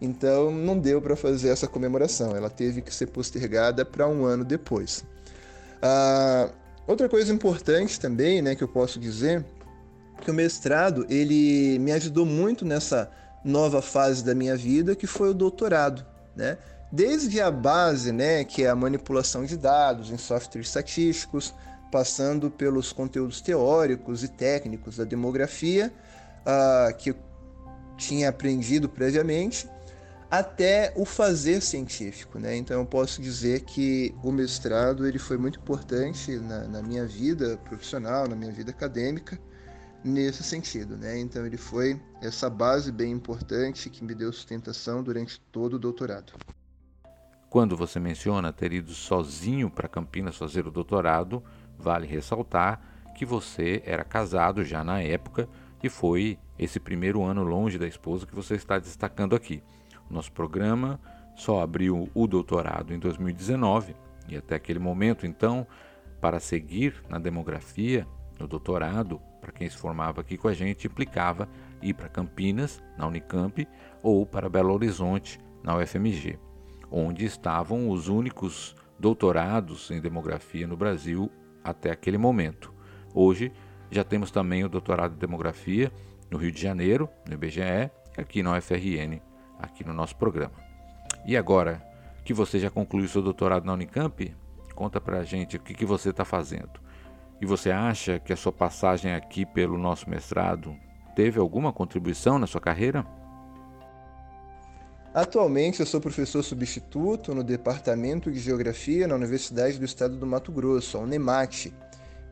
então 0.00 0.50
não 0.50 0.78
deu 0.78 1.00
para 1.00 1.16
fazer 1.16 1.48
essa 1.48 1.66
comemoração. 1.66 2.36
Ela 2.36 2.50
teve 2.50 2.82
que 2.82 2.94
ser 2.94 3.06
postergada 3.06 3.84
para 3.84 4.06
um 4.08 4.24
ano 4.24 4.44
depois. 4.44 5.04
Ah, 5.82 6.50
outra 6.86 7.08
coisa 7.08 7.32
importante 7.32 7.98
também, 7.98 8.42
né, 8.42 8.54
que 8.54 8.62
eu 8.62 8.68
posso 8.68 8.98
dizer, 8.98 9.44
que 10.22 10.30
o 10.30 10.34
mestrado 10.34 11.06
ele 11.08 11.78
me 11.78 11.92
ajudou 11.92 12.26
muito 12.26 12.64
nessa 12.64 13.10
nova 13.44 13.80
fase 13.80 14.24
da 14.24 14.34
minha 14.34 14.56
vida, 14.56 14.96
que 14.96 15.06
foi 15.06 15.30
o 15.30 15.34
doutorado, 15.34 16.04
né? 16.34 16.58
Desde 16.90 17.40
a 17.40 17.50
base, 17.50 18.12
né, 18.12 18.44
que 18.44 18.64
é 18.64 18.68
a 18.68 18.74
manipulação 18.74 19.44
de 19.44 19.56
dados 19.56 20.10
em 20.10 20.16
softwares 20.16 20.68
estatísticos, 20.68 21.52
passando 21.90 22.50
pelos 22.50 22.92
conteúdos 22.92 23.40
teóricos 23.40 24.22
e 24.22 24.28
técnicos 24.28 24.96
da 24.96 25.04
demografia 25.04 25.92
uh, 26.42 26.96
que 26.96 27.10
eu 27.10 27.16
tinha 27.96 28.28
aprendido 28.28 28.88
previamente, 28.88 29.68
até 30.30 30.92
o 30.96 31.04
fazer 31.04 31.60
científico, 31.60 32.38
né? 32.38 32.56
Então 32.56 32.80
eu 32.80 32.86
posso 32.86 33.20
dizer 33.22 33.60
que 33.62 34.14
o 34.22 34.32
mestrado 34.32 35.06
ele 35.06 35.18
foi 35.18 35.36
muito 35.36 35.58
importante 35.58 36.36
na, 36.36 36.66
na 36.66 36.82
minha 36.82 37.06
vida 37.06 37.56
profissional, 37.58 38.28
na 38.28 38.34
minha 38.34 38.52
vida 38.52 38.70
acadêmica, 38.70 39.38
nesse 40.04 40.42
sentido, 40.42 40.96
né? 40.96 41.18
Então 41.18 41.46
ele 41.46 41.56
foi 41.56 42.00
essa 42.20 42.50
base 42.50 42.90
bem 42.90 43.12
importante 43.12 43.88
que 43.88 44.04
me 44.04 44.14
deu 44.14 44.32
sustentação 44.32 45.02
durante 45.02 45.40
todo 45.52 45.74
o 45.74 45.78
doutorado. 45.78 46.32
Quando 47.48 47.76
você 47.76 48.00
menciona 48.00 48.52
ter 48.52 48.72
ido 48.72 48.92
sozinho 48.92 49.70
para 49.70 49.88
Campinas 49.88 50.36
fazer 50.36 50.66
o 50.66 50.70
doutorado, 50.70 51.42
Vale 51.78 52.06
ressaltar 52.06 52.80
que 53.14 53.24
você 53.24 53.82
era 53.84 54.04
casado 54.04 54.64
já 54.64 54.82
na 54.82 55.00
época 55.00 55.48
e 55.82 55.88
foi 55.88 56.38
esse 56.58 56.80
primeiro 56.80 57.22
ano 57.22 57.42
longe 57.42 57.78
da 57.78 57.86
esposa 57.86 58.26
que 58.26 58.34
você 58.34 58.54
está 58.54 58.78
destacando 58.78 59.36
aqui. 59.36 59.62
Nosso 60.10 60.32
programa 60.32 61.00
só 61.34 61.60
abriu 61.60 62.08
o 62.14 62.26
doutorado 62.26 62.94
em 62.94 62.98
2019 62.98 63.94
e 64.28 64.36
até 64.36 64.54
aquele 64.54 64.78
momento, 64.78 65.26
então, 65.26 65.66
para 66.20 66.40
seguir 66.40 67.02
na 67.08 67.18
demografia, 67.18 68.06
no 68.38 68.46
doutorado, 68.46 69.20
para 69.40 69.52
quem 69.52 69.68
se 69.68 69.76
formava 69.76 70.20
aqui 70.20 70.36
com 70.36 70.48
a 70.48 70.54
gente, 70.54 70.86
implicava 70.86 71.48
ir 71.80 71.94
para 71.94 72.08
Campinas, 72.08 72.82
na 72.96 73.06
Unicamp, 73.06 73.66
ou 74.02 74.26
para 74.26 74.48
Belo 74.48 74.74
Horizonte, 74.74 75.38
na 75.62 75.76
UFMG, 75.76 76.38
onde 76.90 77.24
estavam 77.24 77.88
os 77.90 78.08
únicos 78.08 78.74
doutorados 78.98 79.90
em 79.90 80.00
demografia 80.00 80.66
no 80.66 80.76
Brasil 80.76 81.30
até 81.62 81.90
aquele 81.90 82.18
momento. 82.18 82.72
Hoje 83.14 83.52
já 83.90 84.02
temos 84.02 84.30
também 84.30 84.64
o 84.64 84.68
doutorado 84.68 85.14
em 85.14 85.18
demografia 85.18 85.92
no 86.30 86.38
Rio 86.38 86.50
de 86.50 86.60
Janeiro, 86.60 87.08
no 87.26 87.34
IBGE, 87.34 87.90
e 88.16 88.20
aqui 88.20 88.42
na 88.42 88.56
UFRN, 88.56 89.20
aqui 89.58 89.84
no 89.84 89.92
nosso 89.92 90.16
programa. 90.16 90.54
E 91.24 91.36
agora 91.36 91.82
que 92.24 92.34
você 92.34 92.58
já 92.58 92.70
concluiu 92.70 93.08
seu 93.08 93.22
doutorado 93.22 93.64
na 93.64 93.72
Unicamp, 93.72 94.34
conta 94.74 95.00
pra 95.00 95.24
gente 95.24 95.56
o 95.56 95.60
que, 95.60 95.74
que 95.74 95.86
você 95.86 96.10
está 96.10 96.24
fazendo. 96.24 96.80
E 97.40 97.46
você 97.46 97.70
acha 97.70 98.18
que 98.18 98.32
a 98.32 98.36
sua 98.36 98.52
passagem 98.52 99.12
aqui 99.12 99.44
pelo 99.44 99.76
nosso 99.76 100.08
mestrado 100.08 100.76
teve 101.14 101.38
alguma 101.38 101.72
contribuição 101.72 102.38
na 102.38 102.46
sua 102.46 102.60
carreira? 102.60 103.04
Atualmente 105.14 105.80
eu 105.80 105.86
sou 105.86 106.00
professor 106.00 106.42
substituto 106.42 107.34
no 107.34 107.42
Departamento 107.42 108.30
de 108.30 108.38
Geografia 108.38 109.08
na 109.08 109.14
Universidade 109.14 109.78
do 109.78 109.84
Estado 109.84 110.16
do 110.16 110.26
Mato 110.26 110.52
Grosso, 110.52 110.98
a 110.98 111.00
UNEMAT, 111.00 111.72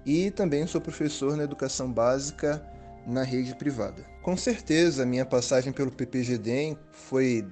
e 0.05 0.31
também 0.31 0.67
sou 0.67 0.81
professor 0.81 1.37
na 1.37 1.45
educação 1.45 1.91
básica 1.91 2.63
na 3.07 3.23
rede 3.23 3.55
privada. 3.55 4.05
Com 4.23 4.37
certeza, 4.37 5.03
a 5.03 5.07
minha 5.07 5.25
passagem 5.25 5.73
pelo 5.73 5.91
PPGDEM 5.91 6.79
foi 6.91 7.47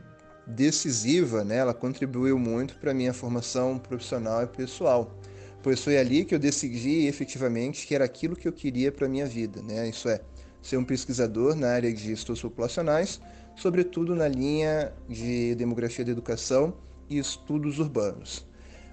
decisiva, 0.46 1.44
né? 1.44 1.56
ela 1.56 1.74
contribuiu 1.74 2.38
muito 2.38 2.76
para 2.76 2.90
a 2.90 2.94
minha 2.94 3.12
formação 3.12 3.78
profissional 3.78 4.42
e 4.42 4.46
pessoal, 4.46 5.16
pois 5.62 5.82
foi 5.82 5.98
ali 5.98 6.24
que 6.24 6.34
eu 6.34 6.38
decidi 6.38 7.06
efetivamente 7.06 7.86
que 7.86 7.94
era 7.94 8.04
aquilo 8.04 8.34
que 8.34 8.48
eu 8.48 8.52
queria 8.52 8.90
para 8.90 9.06
a 9.06 9.08
minha 9.08 9.26
vida, 9.26 9.62
né? 9.62 9.88
isso 9.88 10.08
é, 10.08 10.20
ser 10.60 10.76
um 10.76 10.84
pesquisador 10.84 11.54
na 11.54 11.68
área 11.68 11.92
de 11.92 12.12
estudos 12.12 12.42
populacionais, 12.42 13.20
sobretudo 13.56 14.14
na 14.14 14.26
linha 14.26 14.92
de 15.08 15.54
demografia 15.54 16.04
da 16.04 16.10
educação 16.10 16.74
e 17.08 17.18
estudos 17.18 17.78
urbanos. 17.78 18.46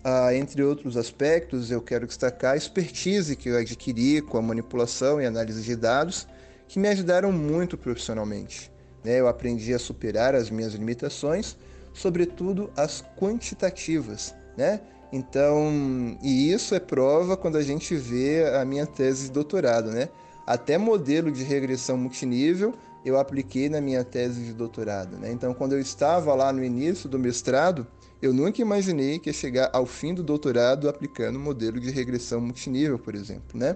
Ah, 0.03 0.33
entre 0.33 0.63
outros 0.63 0.95
aspectos, 0.95 1.71
eu 1.71 1.81
quero 1.81 2.07
destacar 2.07 2.53
a 2.53 2.57
expertise 2.57 3.35
que 3.35 3.49
eu 3.49 3.57
adquiri 3.57 4.21
com 4.21 4.37
a 4.37 4.41
manipulação 4.41 5.21
e 5.21 5.25
análise 5.25 5.61
de 5.61 5.75
dados, 5.75 6.25
que 6.69 6.79
me 6.79 6.87
ajudaram 6.87 7.31
muito 7.31 7.77
profissionalmente. 7.77 8.71
Né? 9.03 9.19
Eu 9.19 9.27
aprendi 9.27 9.73
a 9.73 9.79
superar 9.79 10.35
as 10.35 10.51
minhas 10.51 10.73
limitações, 10.73 11.57
sobretudo 11.93 12.69
as 12.77 13.03
quantitativas. 13.17 14.35
Né? 14.55 14.79
Então, 15.11 16.15
e 16.21 16.53
isso 16.53 16.75
é 16.75 16.79
prova 16.79 17.35
quando 17.35 17.57
a 17.57 17.63
gente 17.63 17.95
vê 17.95 18.45
a 18.55 18.63
minha 18.63 18.85
tese 18.85 19.25
de 19.25 19.31
doutorado. 19.31 19.89
Né? 19.89 20.09
Até 20.45 20.77
modelo 20.77 21.31
de 21.31 21.43
regressão 21.43 21.97
multinível 21.97 22.75
eu 23.03 23.17
apliquei 23.17 23.67
na 23.67 23.81
minha 23.81 24.03
tese 24.03 24.43
de 24.43 24.53
doutorado. 24.53 25.17
Né? 25.17 25.31
Então, 25.31 25.55
quando 25.55 25.73
eu 25.73 25.79
estava 25.79 26.35
lá 26.35 26.53
no 26.53 26.63
início 26.63 27.09
do 27.09 27.17
mestrado, 27.17 27.87
eu 28.21 28.31
nunca 28.31 28.61
imaginei 28.61 29.17
que 29.17 29.29
ia 29.29 29.33
chegar 29.33 29.71
ao 29.73 29.87
fim 29.87 30.13
do 30.13 30.21
doutorado 30.21 30.87
aplicando 30.87 31.39
modelo 31.39 31.79
de 31.79 31.89
regressão 31.89 32.39
multinível, 32.39 32.99
por 32.99 33.15
exemplo. 33.15 33.57
Né? 33.57 33.75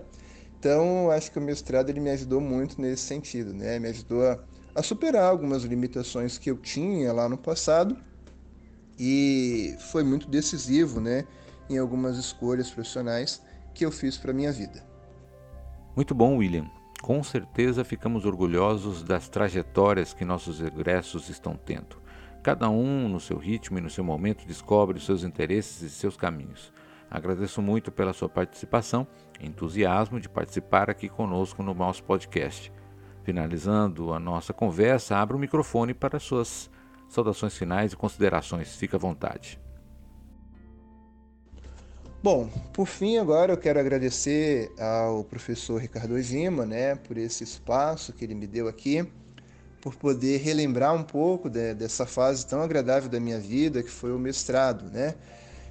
Então, 0.64 1.12
acho 1.12 1.30
que 1.30 1.38
o 1.38 1.42
mestrado 1.42 1.90
ele 1.90 2.00
me 2.00 2.10
ajudou 2.12 2.40
muito 2.40 2.80
nesse 2.80 3.04
sentido, 3.04 3.54
né? 3.54 3.78
me 3.80 3.90
ajudou 3.90 4.26
a, 4.26 4.40
a 4.74 4.82
superar 4.82 5.26
algumas 5.26 5.66
limitações 5.66 6.38
que 6.38 6.50
eu 6.50 6.56
tinha 6.56 7.12
lá 7.12 7.28
no 7.28 7.38
passado 7.38 7.98
e 8.98 9.76
foi 9.92 10.06
muito 10.06 10.26
decisivo 10.30 11.02
né, 11.02 11.28
em 11.70 11.78
algumas 11.78 12.18
escolhas 12.18 12.72
profissionais 12.72 13.42
que 13.74 13.86
eu 13.86 13.92
fiz 13.92 14.18
para 14.18 14.32
minha 14.32 14.54
vida. 14.54 14.82
Muito 15.98 16.16
bom, 16.16 16.38
William. 16.38 16.72
Com 17.02 17.22
certeza 17.22 17.84
ficamos 17.84 18.24
orgulhosos 18.24 19.04
das 19.04 19.28
trajetórias 19.28 20.14
que 20.14 20.24
nossos 20.24 20.62
egressos 20.62 21.28
estão 21.28 21.58
tendo. 21.58 22.02
Cada 22.42 22.70
um, 22.70 23.10
no 23.10 23.20
seu 23.20 23.38
ritmo 23.38 23.80
e 23.80 23.82
no 23.82 23.90
seu 23.90 24.06
momento, 24.06 24.48
descobre 24.48 24.98
os 24.98 25.06
seus 25.06 25.26
interesses 25.26 25.82
e 25.82 25.90
seus 25.90 26.16
caminhos. 26.16 26.72
Agradeço 27.14 27.62
muito 27.62 27.92
pela 27.92 28.12
sua 28.12 28.28
participação 28.28 29.06
e 29.40 29.46
entusiasmo 29.46 30.20
de 30.20 30.28
participar 30.28 30.90
aqui 30.90 31.08
conosco 31.08 31.62
no 31.62 31.72
nosso 31.72 32.04
podcast. 32.04 32.74
Finalizando 33.24 34.12
a 34.12 34.20
nossa 34.20 34.52
conversa, 34.52 35.16
abro 35.18 35.38
o 35.38 35.40
microfone 35.40 35.94
para 35.94 36.20
suas 36.20 36.72
saudações 37.08 37.56
finais 37.56 37.94
e 37.94 37.96
considerações. 37.96 38.76
Fique 38.76 38.96
à 38.96 38.98
vontade. 38.98 39.60
Bom, 42.24 42.50
por 42.74 42.88
fim, 42.88 43.20
agora 43.20 43.54
eu 43.54 43.58
quero 43.58 43.80
agradecer 43.80 44.72
ao 44.80 45.24
professor 45.24 45.80
Ricardo 45.80 46.16
Ojima, 46.16 46.66
né, 46.66 46.96
por 46.96 47.16
esse 47.16 47.44
espaço 47.44 48.12
que 48.12 48.26
ele 48.26 48.34
me 48.34 48.48
deu 48.48 48.68
aqui, 48.68 49.08
por 49.80 49.94
poder 49.94 50.38
relembrar 50.38 50.96
um 50.96 51.04
pouco 51.04 51.48
de, 51.48 51.76
dessa 51.76 52.08
fase 52.08 52.48
tão 52.48 52.64
agradável 52.64 53.08
da 53.08 53.20
minha 53.20 53.40
vida, 53.40 53.84
que 53.84 53.92
foi 53.92 54.12
o 54.12 54.18
mestrado, 54.18 54.90
né? 54.90 55.14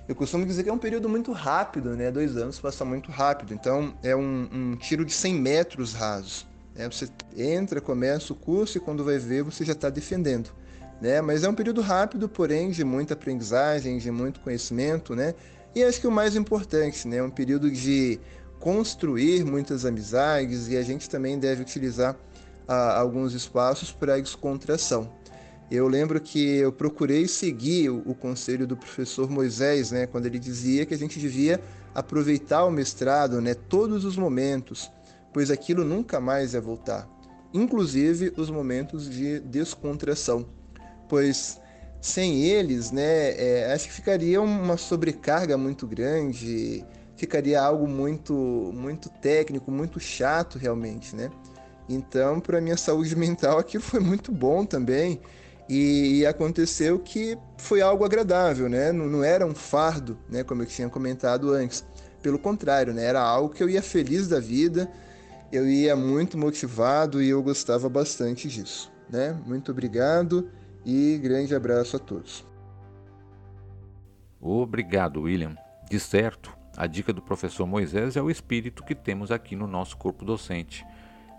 Eu 0.09 0.14
costumo 0.16 0.44
dizer 0.44 0.64
que 0.64 0.68
é 0.68 0.73
um 0.73 0.78
período 0.78 1.09
muito 1.09 1.30
rápido, 1.32 1.97
né? 1.97 2.11
Dois 2.11 2.37
anos 2.37 2.59
passa 2.59 2.85
muito 2.85 3.11
rápido, 3.11 3.54
então 3.54 3.94
é 4.02 4.16
um, 4.16 4.49
um 4.52 4.76
tiro 4.76 5.04
de 5.04 5.12
100 5.12 5.35
metros 5.35 5.92
rasos. 5.94 6.47
Né? 6.75 6.88
Você 6.88 7.09
entra, 7.37 7.80
começa 7.80 8.32
o 8.32 8.37
curso 8.37 8.78
e 8.78 8.80
quando 8.80 9.04
vai 9.04 9.18
ver 9.18 9.42
você 9.42 9.64
já 9.64 9.73
está 9.73 9.88
defendendo. 9.88 10.50
Né? 11.00 11.21
Mas 11.21 11.44
é 11.44 11.49
um 11.49 11.54
período 11.54 11.80
rápido, 11.80 12.28
porém 12.28 12.71
de 12.71 12.85
muita 12.85 13.14
aprendizagem, 13.14 13.99
de 13.99 14.11
muito 14.11 14.40
conhecimento, 14.40 15.14
né? 15.14 15.35
E 15.75 15.82
acho 15.82 16.00
que 16.00 16.06
o 16.06 16.12
mais 16.12 16.37
importante, 16.37 17.09
né, 17.09 17.16
é 17.16 17.23
um 17.23 17.30
período 17.30 17.71
de 17.71 18.21
construir 18.61 19.44
muitas 19.44 19.87
amizades 19.87 20.68
e 20.68 20.76
a 20.76 20.82
gente 20.82 21.09
também 21.09 21.38
deve 21.38 21.62
utilizar 21.62 22.14
ah, 22.68 22.99
alguns 22.99 23.32
espaços 23.32 23.90
para 23.90 24.21
descontração. 24.21 25.11
Eu 25.73 25.88
lembro 25.88 26.21
que 26.21 26.59
eu 26.59 26.71
procurei 26.71 27.26
seguir 27.26 27.88
o, 27.88 28.02
o, 28.05 28.14
conselho 28.14 28.67
do 28.67 28.76
professor 28.76 29.31
Moisés, 29.31 29.91
né, 29.91 30.07
quando 30.07 30.26
ele 30.26 30.38
dizia 30.38 30.85
que 30.85 30.93
a 30.93 30.99
gente 30.99 31.19
devia 31.19 31.59
aproveitar 31.95 32.67
o 32.67 32.71
mestrado, 32.71 33.41
né, 33.41 33.55
todos 33.55 34.05
os 34.05 34.14
momentos, 34.14 34.93
pois 35.33 35.50
aquilo 35.50 35.83
nunca 35.83 36.21
mais 36.21 36.52
ia 36.52 36.61
voltar, 36.61 37.09
inclusive 37.55 38.35
os 38.37 38.50
momentos 38.50 39.09
de 39.09 39.41
descontração, 39.41 40.47
pois 41.09 41.59
sem 42.02 42.45
eles, 42.45 42.91
né, 42.91 43.31
é, 43.38 43.73
acho 43.73 43.88
que 43.88 43.95
ficaria 43.95 44.43
uma 44.43 44.76
sobrecarga 44.76 45.57
muito 45.57 45.87
grande, 45.87 46.85
ficaria 47.17 47.59
algo 47.59 47.88
muito, 47.88 48.35
muito 48.75 49.09
técnico, 49.09 49.71
muito 49.71 49.99
chato 49.99 50.59
realmente, 50.59 51.17
né? 51.17 51.31
Então, 51.88 52.41
para 52.41 52.61
minha 52.61 52.76
saúde 52.76 53.17
mental, 53.17 53.59
aquilo 53.59 53.83
foi 53.83 54.00
muito 54.00 54.31
bom 54.31 54.67
também. 54.67 55.19
E, 55.69 56.26
aconteceu 56.26 56.99
que 56.99 57.38
foi 57.57 57.81
algo 57.81 58.04
agradável, 58.04 58.69
né? 58.69 58.92
Não, 58.92 59.07
não, 59.07 59.25
era 59.25 59.47
um 59.47 59.54
fardo, 59.54 60.19
né? 60.28 60.42
Como 60.42 60.62
eu 60.62 60.66
tinha 60.66 60.88
comentado 60.88 61.52
antes. 61.52 61.85
Pelo 62.23 62.38
contrário, 62.38 62.92
né? 62.92 63.04
Era 63.04 63.21
algo 63.21 63.54
que 63.54 63.62
eu 63.62 63.69
ia 63.69 63.83
feliz 63.83 64.28
da 64.28 64.38
vida, 64.38 64.90
eu 65.50 65.69
ia 65.69 65.97
muito 65.97 66.38
motivado 66.38 67.23
e 67.23 67.28
eu 67.28 67.42
gostava 67.42 67.88
bastante 67.88 68.49
disso, 68.49 68.92
né? 69.11 69.37
Muito 69.47 69.73
obrigado 69.73 70.49
e 70.85 71.19
grande 71.23 71.54
abraço 71.54 71.97
a 71.97 71.99
todos. 71.99 72.45
Obrigado, 74.40 75.23
William. 75.23 75.57
De 75.88 76.00
certo, 76.00 76.52
a 76.76 76.87
dica 76.87 77.12
do 77.12 77.23
professor 77.23 77.66
Moisés 77.66 78.16
é 78.16 78.23
o 78.23 78.31
espírito 78.31 78.83
que 78.83 78.95
temos 78.95 79.31
aqui 79.31 79.54
no 79.54 79.66
nosso 79.66 79.97
corpo 79.97 80.25
docente. 80.25 80.85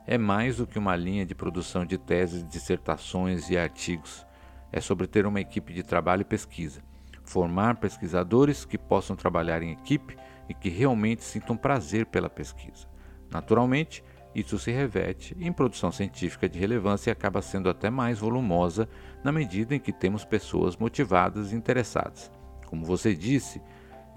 É 0.06 0.18
mais 0.18 0.58
do 0.58 0.68
que 0.68 0.78
uma 0.78 0.96
linha 0.96 1.26
de 1.26 1.34
produção 1.34 1.86
de 1.86 1.98
teses, 1.98 2.46
dissertações 2.46 3.50
e 3.50 3.58
artigos. 3.58 4.26
É 4.72 4.82
sobre 4.82 5.08
ter 5.08 5.26
uma 5.26 5.40
equipe 5.40 5.74
de 5.74 5.84
trabalho 5.84 6.22
e 6.22 6.26
pesquisa, 6.26 6.82
formar 7.24 7.78
pesquisadores 7.78 8.66
que 8.66 8.78
possam 8.78 9.16
trabalhar 9.16 9.62
em 9.62 9.72
equipe 9.72 10.18
e 10.50 10.54
que 10.54 10.70
realmente 10.70 11.24
sintam 11.24 11.56
prazer 11.56 12.06
pela 12.08 12.30
pesquisa. 12.30 12.88
Naturalmente, 13.32 14.04
isso 14.36 14.58
se 14.58 14.72
reverte 14.72 15.38
em 15.40 15.54
produção 15.54 15.92
científica 15.92 16.50
de 16.50 16.60
relevância 16.60 17.10
e 17.10 17.14
acaba 17.14 17.42
sendo 17.42 17.70
até 17.70 17.90
mais 17.90 18.20
volumosa 18.20 18.90
na 19.24 19.32
medida 19.32 19.76
em 19.76 19.80
que 19.80 19.94
temos 19.94 20.26
pessoas 20.26 20.76
motivadas 20.76 21.52
e 21.52 21.56
interessadas. 21.56 22.32
Como 22.66 22.84
você 22.84 23.14
disse, 23.16 23.62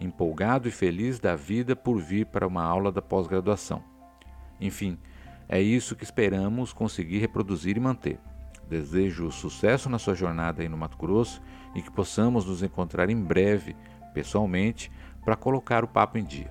empolgado 0.00 0.66
e 0.66 0.70
feliz 0.70 1.20
da 1.20 1.36
vida 1.36 1.76
por 1.76 2.00
vir 2.00 2.26
para 2.26 2.46
uma 2.46 2.64
aula 2.64 2.90
da 2.90 3.02
pós-graduação. 3.02 3.84
Enfim, 4.58 4.98
é 5.48 5.60
isso 5.60 5.94
que 5.94 6.04
esperamos 6.04 6.72
conseguir 6.72 7.18
reproduzir 7.18 7.76
e 7.76 7.80
manter. 7.80 8.18
Desejo 8.68 9.30
sucesso 9.30 9.88
na 9.88 9.98
sua 9.98 10.14
jornada 10.14 10.62
aí 10.62 10.68
no 10.68 10.76
Mato 10.76 10.98
Grosso 10.98 11.40
e 11.74 11.80
que 11.80 11.90
possamos 11.90 12.44
nos 12.44 12.62
encontrar 12.62 13.08
em 13.10 13.20
breve, 13.20 13.76
pessoalmente, 14.12 14.90
para 15.24 15.36
colocar 15.36 15.84
o 15.84 15.88
papo 15.88 16.18
em 16.18 16.24
dia. 16.24 16.50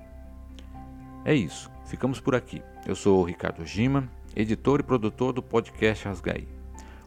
É 1.25 1.33
isso, 1.33 1.69
ficamos 1.85 2.21
por 2.21 2.35
aqui. 2.35 2.61
Eu 2.85 2.95
sou 2.95 3.19
o 3.19 3.23
Ricardo 3.23 3.65
Gima, 3.65 4.09
editor 4.35 4.79
e 4.79 4.83
produtor 4.83 5.33
do 5.33 5.43
podcast 5.43 6.05
Rasgai, 6.05 6.47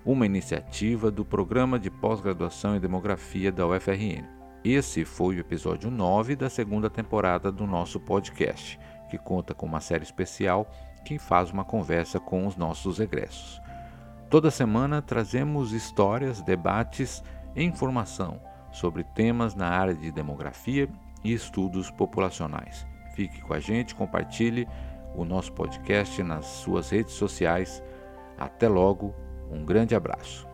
uma 0.04 0.26
iniciativa 0.26 1.10
do 1.10 1.24
Programa 1.24 1.78
de 1.78 1.90
Pós-Graduação 1.90 2.76
em 2.76 2.80
Demografia 2.80 3.50
da 3.50 3.66
UFRN. 3.66 4.24
Esse 4.64 5.04
foi 5.04 5.36
o 5.36 5.40
episódio 5.40 5.90
9 5.90 6.36
da 6.36 6.50
segunda 6.50 6.90
temporada 6.90 7.50
do 7.50 7.66
nosso 7.66 7.98
podcast, 8.00 8.78
que 9.08 9.16
conta 9.16 9.54
com 9.54 9.64
uma 9.64 9.80
série 9.80 10.02
especial 10.02 10.68
que 11.08 11.18
faz 11.18 11.50
uma 11.50 11.64
conversa 11.64 12.20
com 12.20 12.46
os 12.46 12.54
nossos 12.54 13.00
egressos. 13.00 13.62
Toda 14.28 14.50
semana 14.50 15.00
trazemos 15.00 15.72
histórias, 15.72 16.42
debates 16.42 17.24
e 17.56 17.64
informação 17.64 18.38
sobre 18.70 19.02
temas 19.02 19.54
na 19.54 19.68
área 19.68 19.94
de 19.94 20.12
demografia 20.12 20.86
e 21.24 21.32
estudos 21.32 21.90
populacionais. 21.90 22.86
Fique 23.14 23.40
com 23.40 23.54
a 23.54 23.58
gente, 23.58 23.94
compartilhe 23.94 24.68
o 25.14 25.24
nosso 25.24 25.50
podcast 25.54 26.22
nas 26.22 26.44
suas 26.44 26.90
redes 26.90 27.14
sociais. 27.14 27.82
Até 28.38 28.68
logo, 28.68 29.14
um 29.50 29.64
grande 29.64 29.94
abraço. 29.94 30.47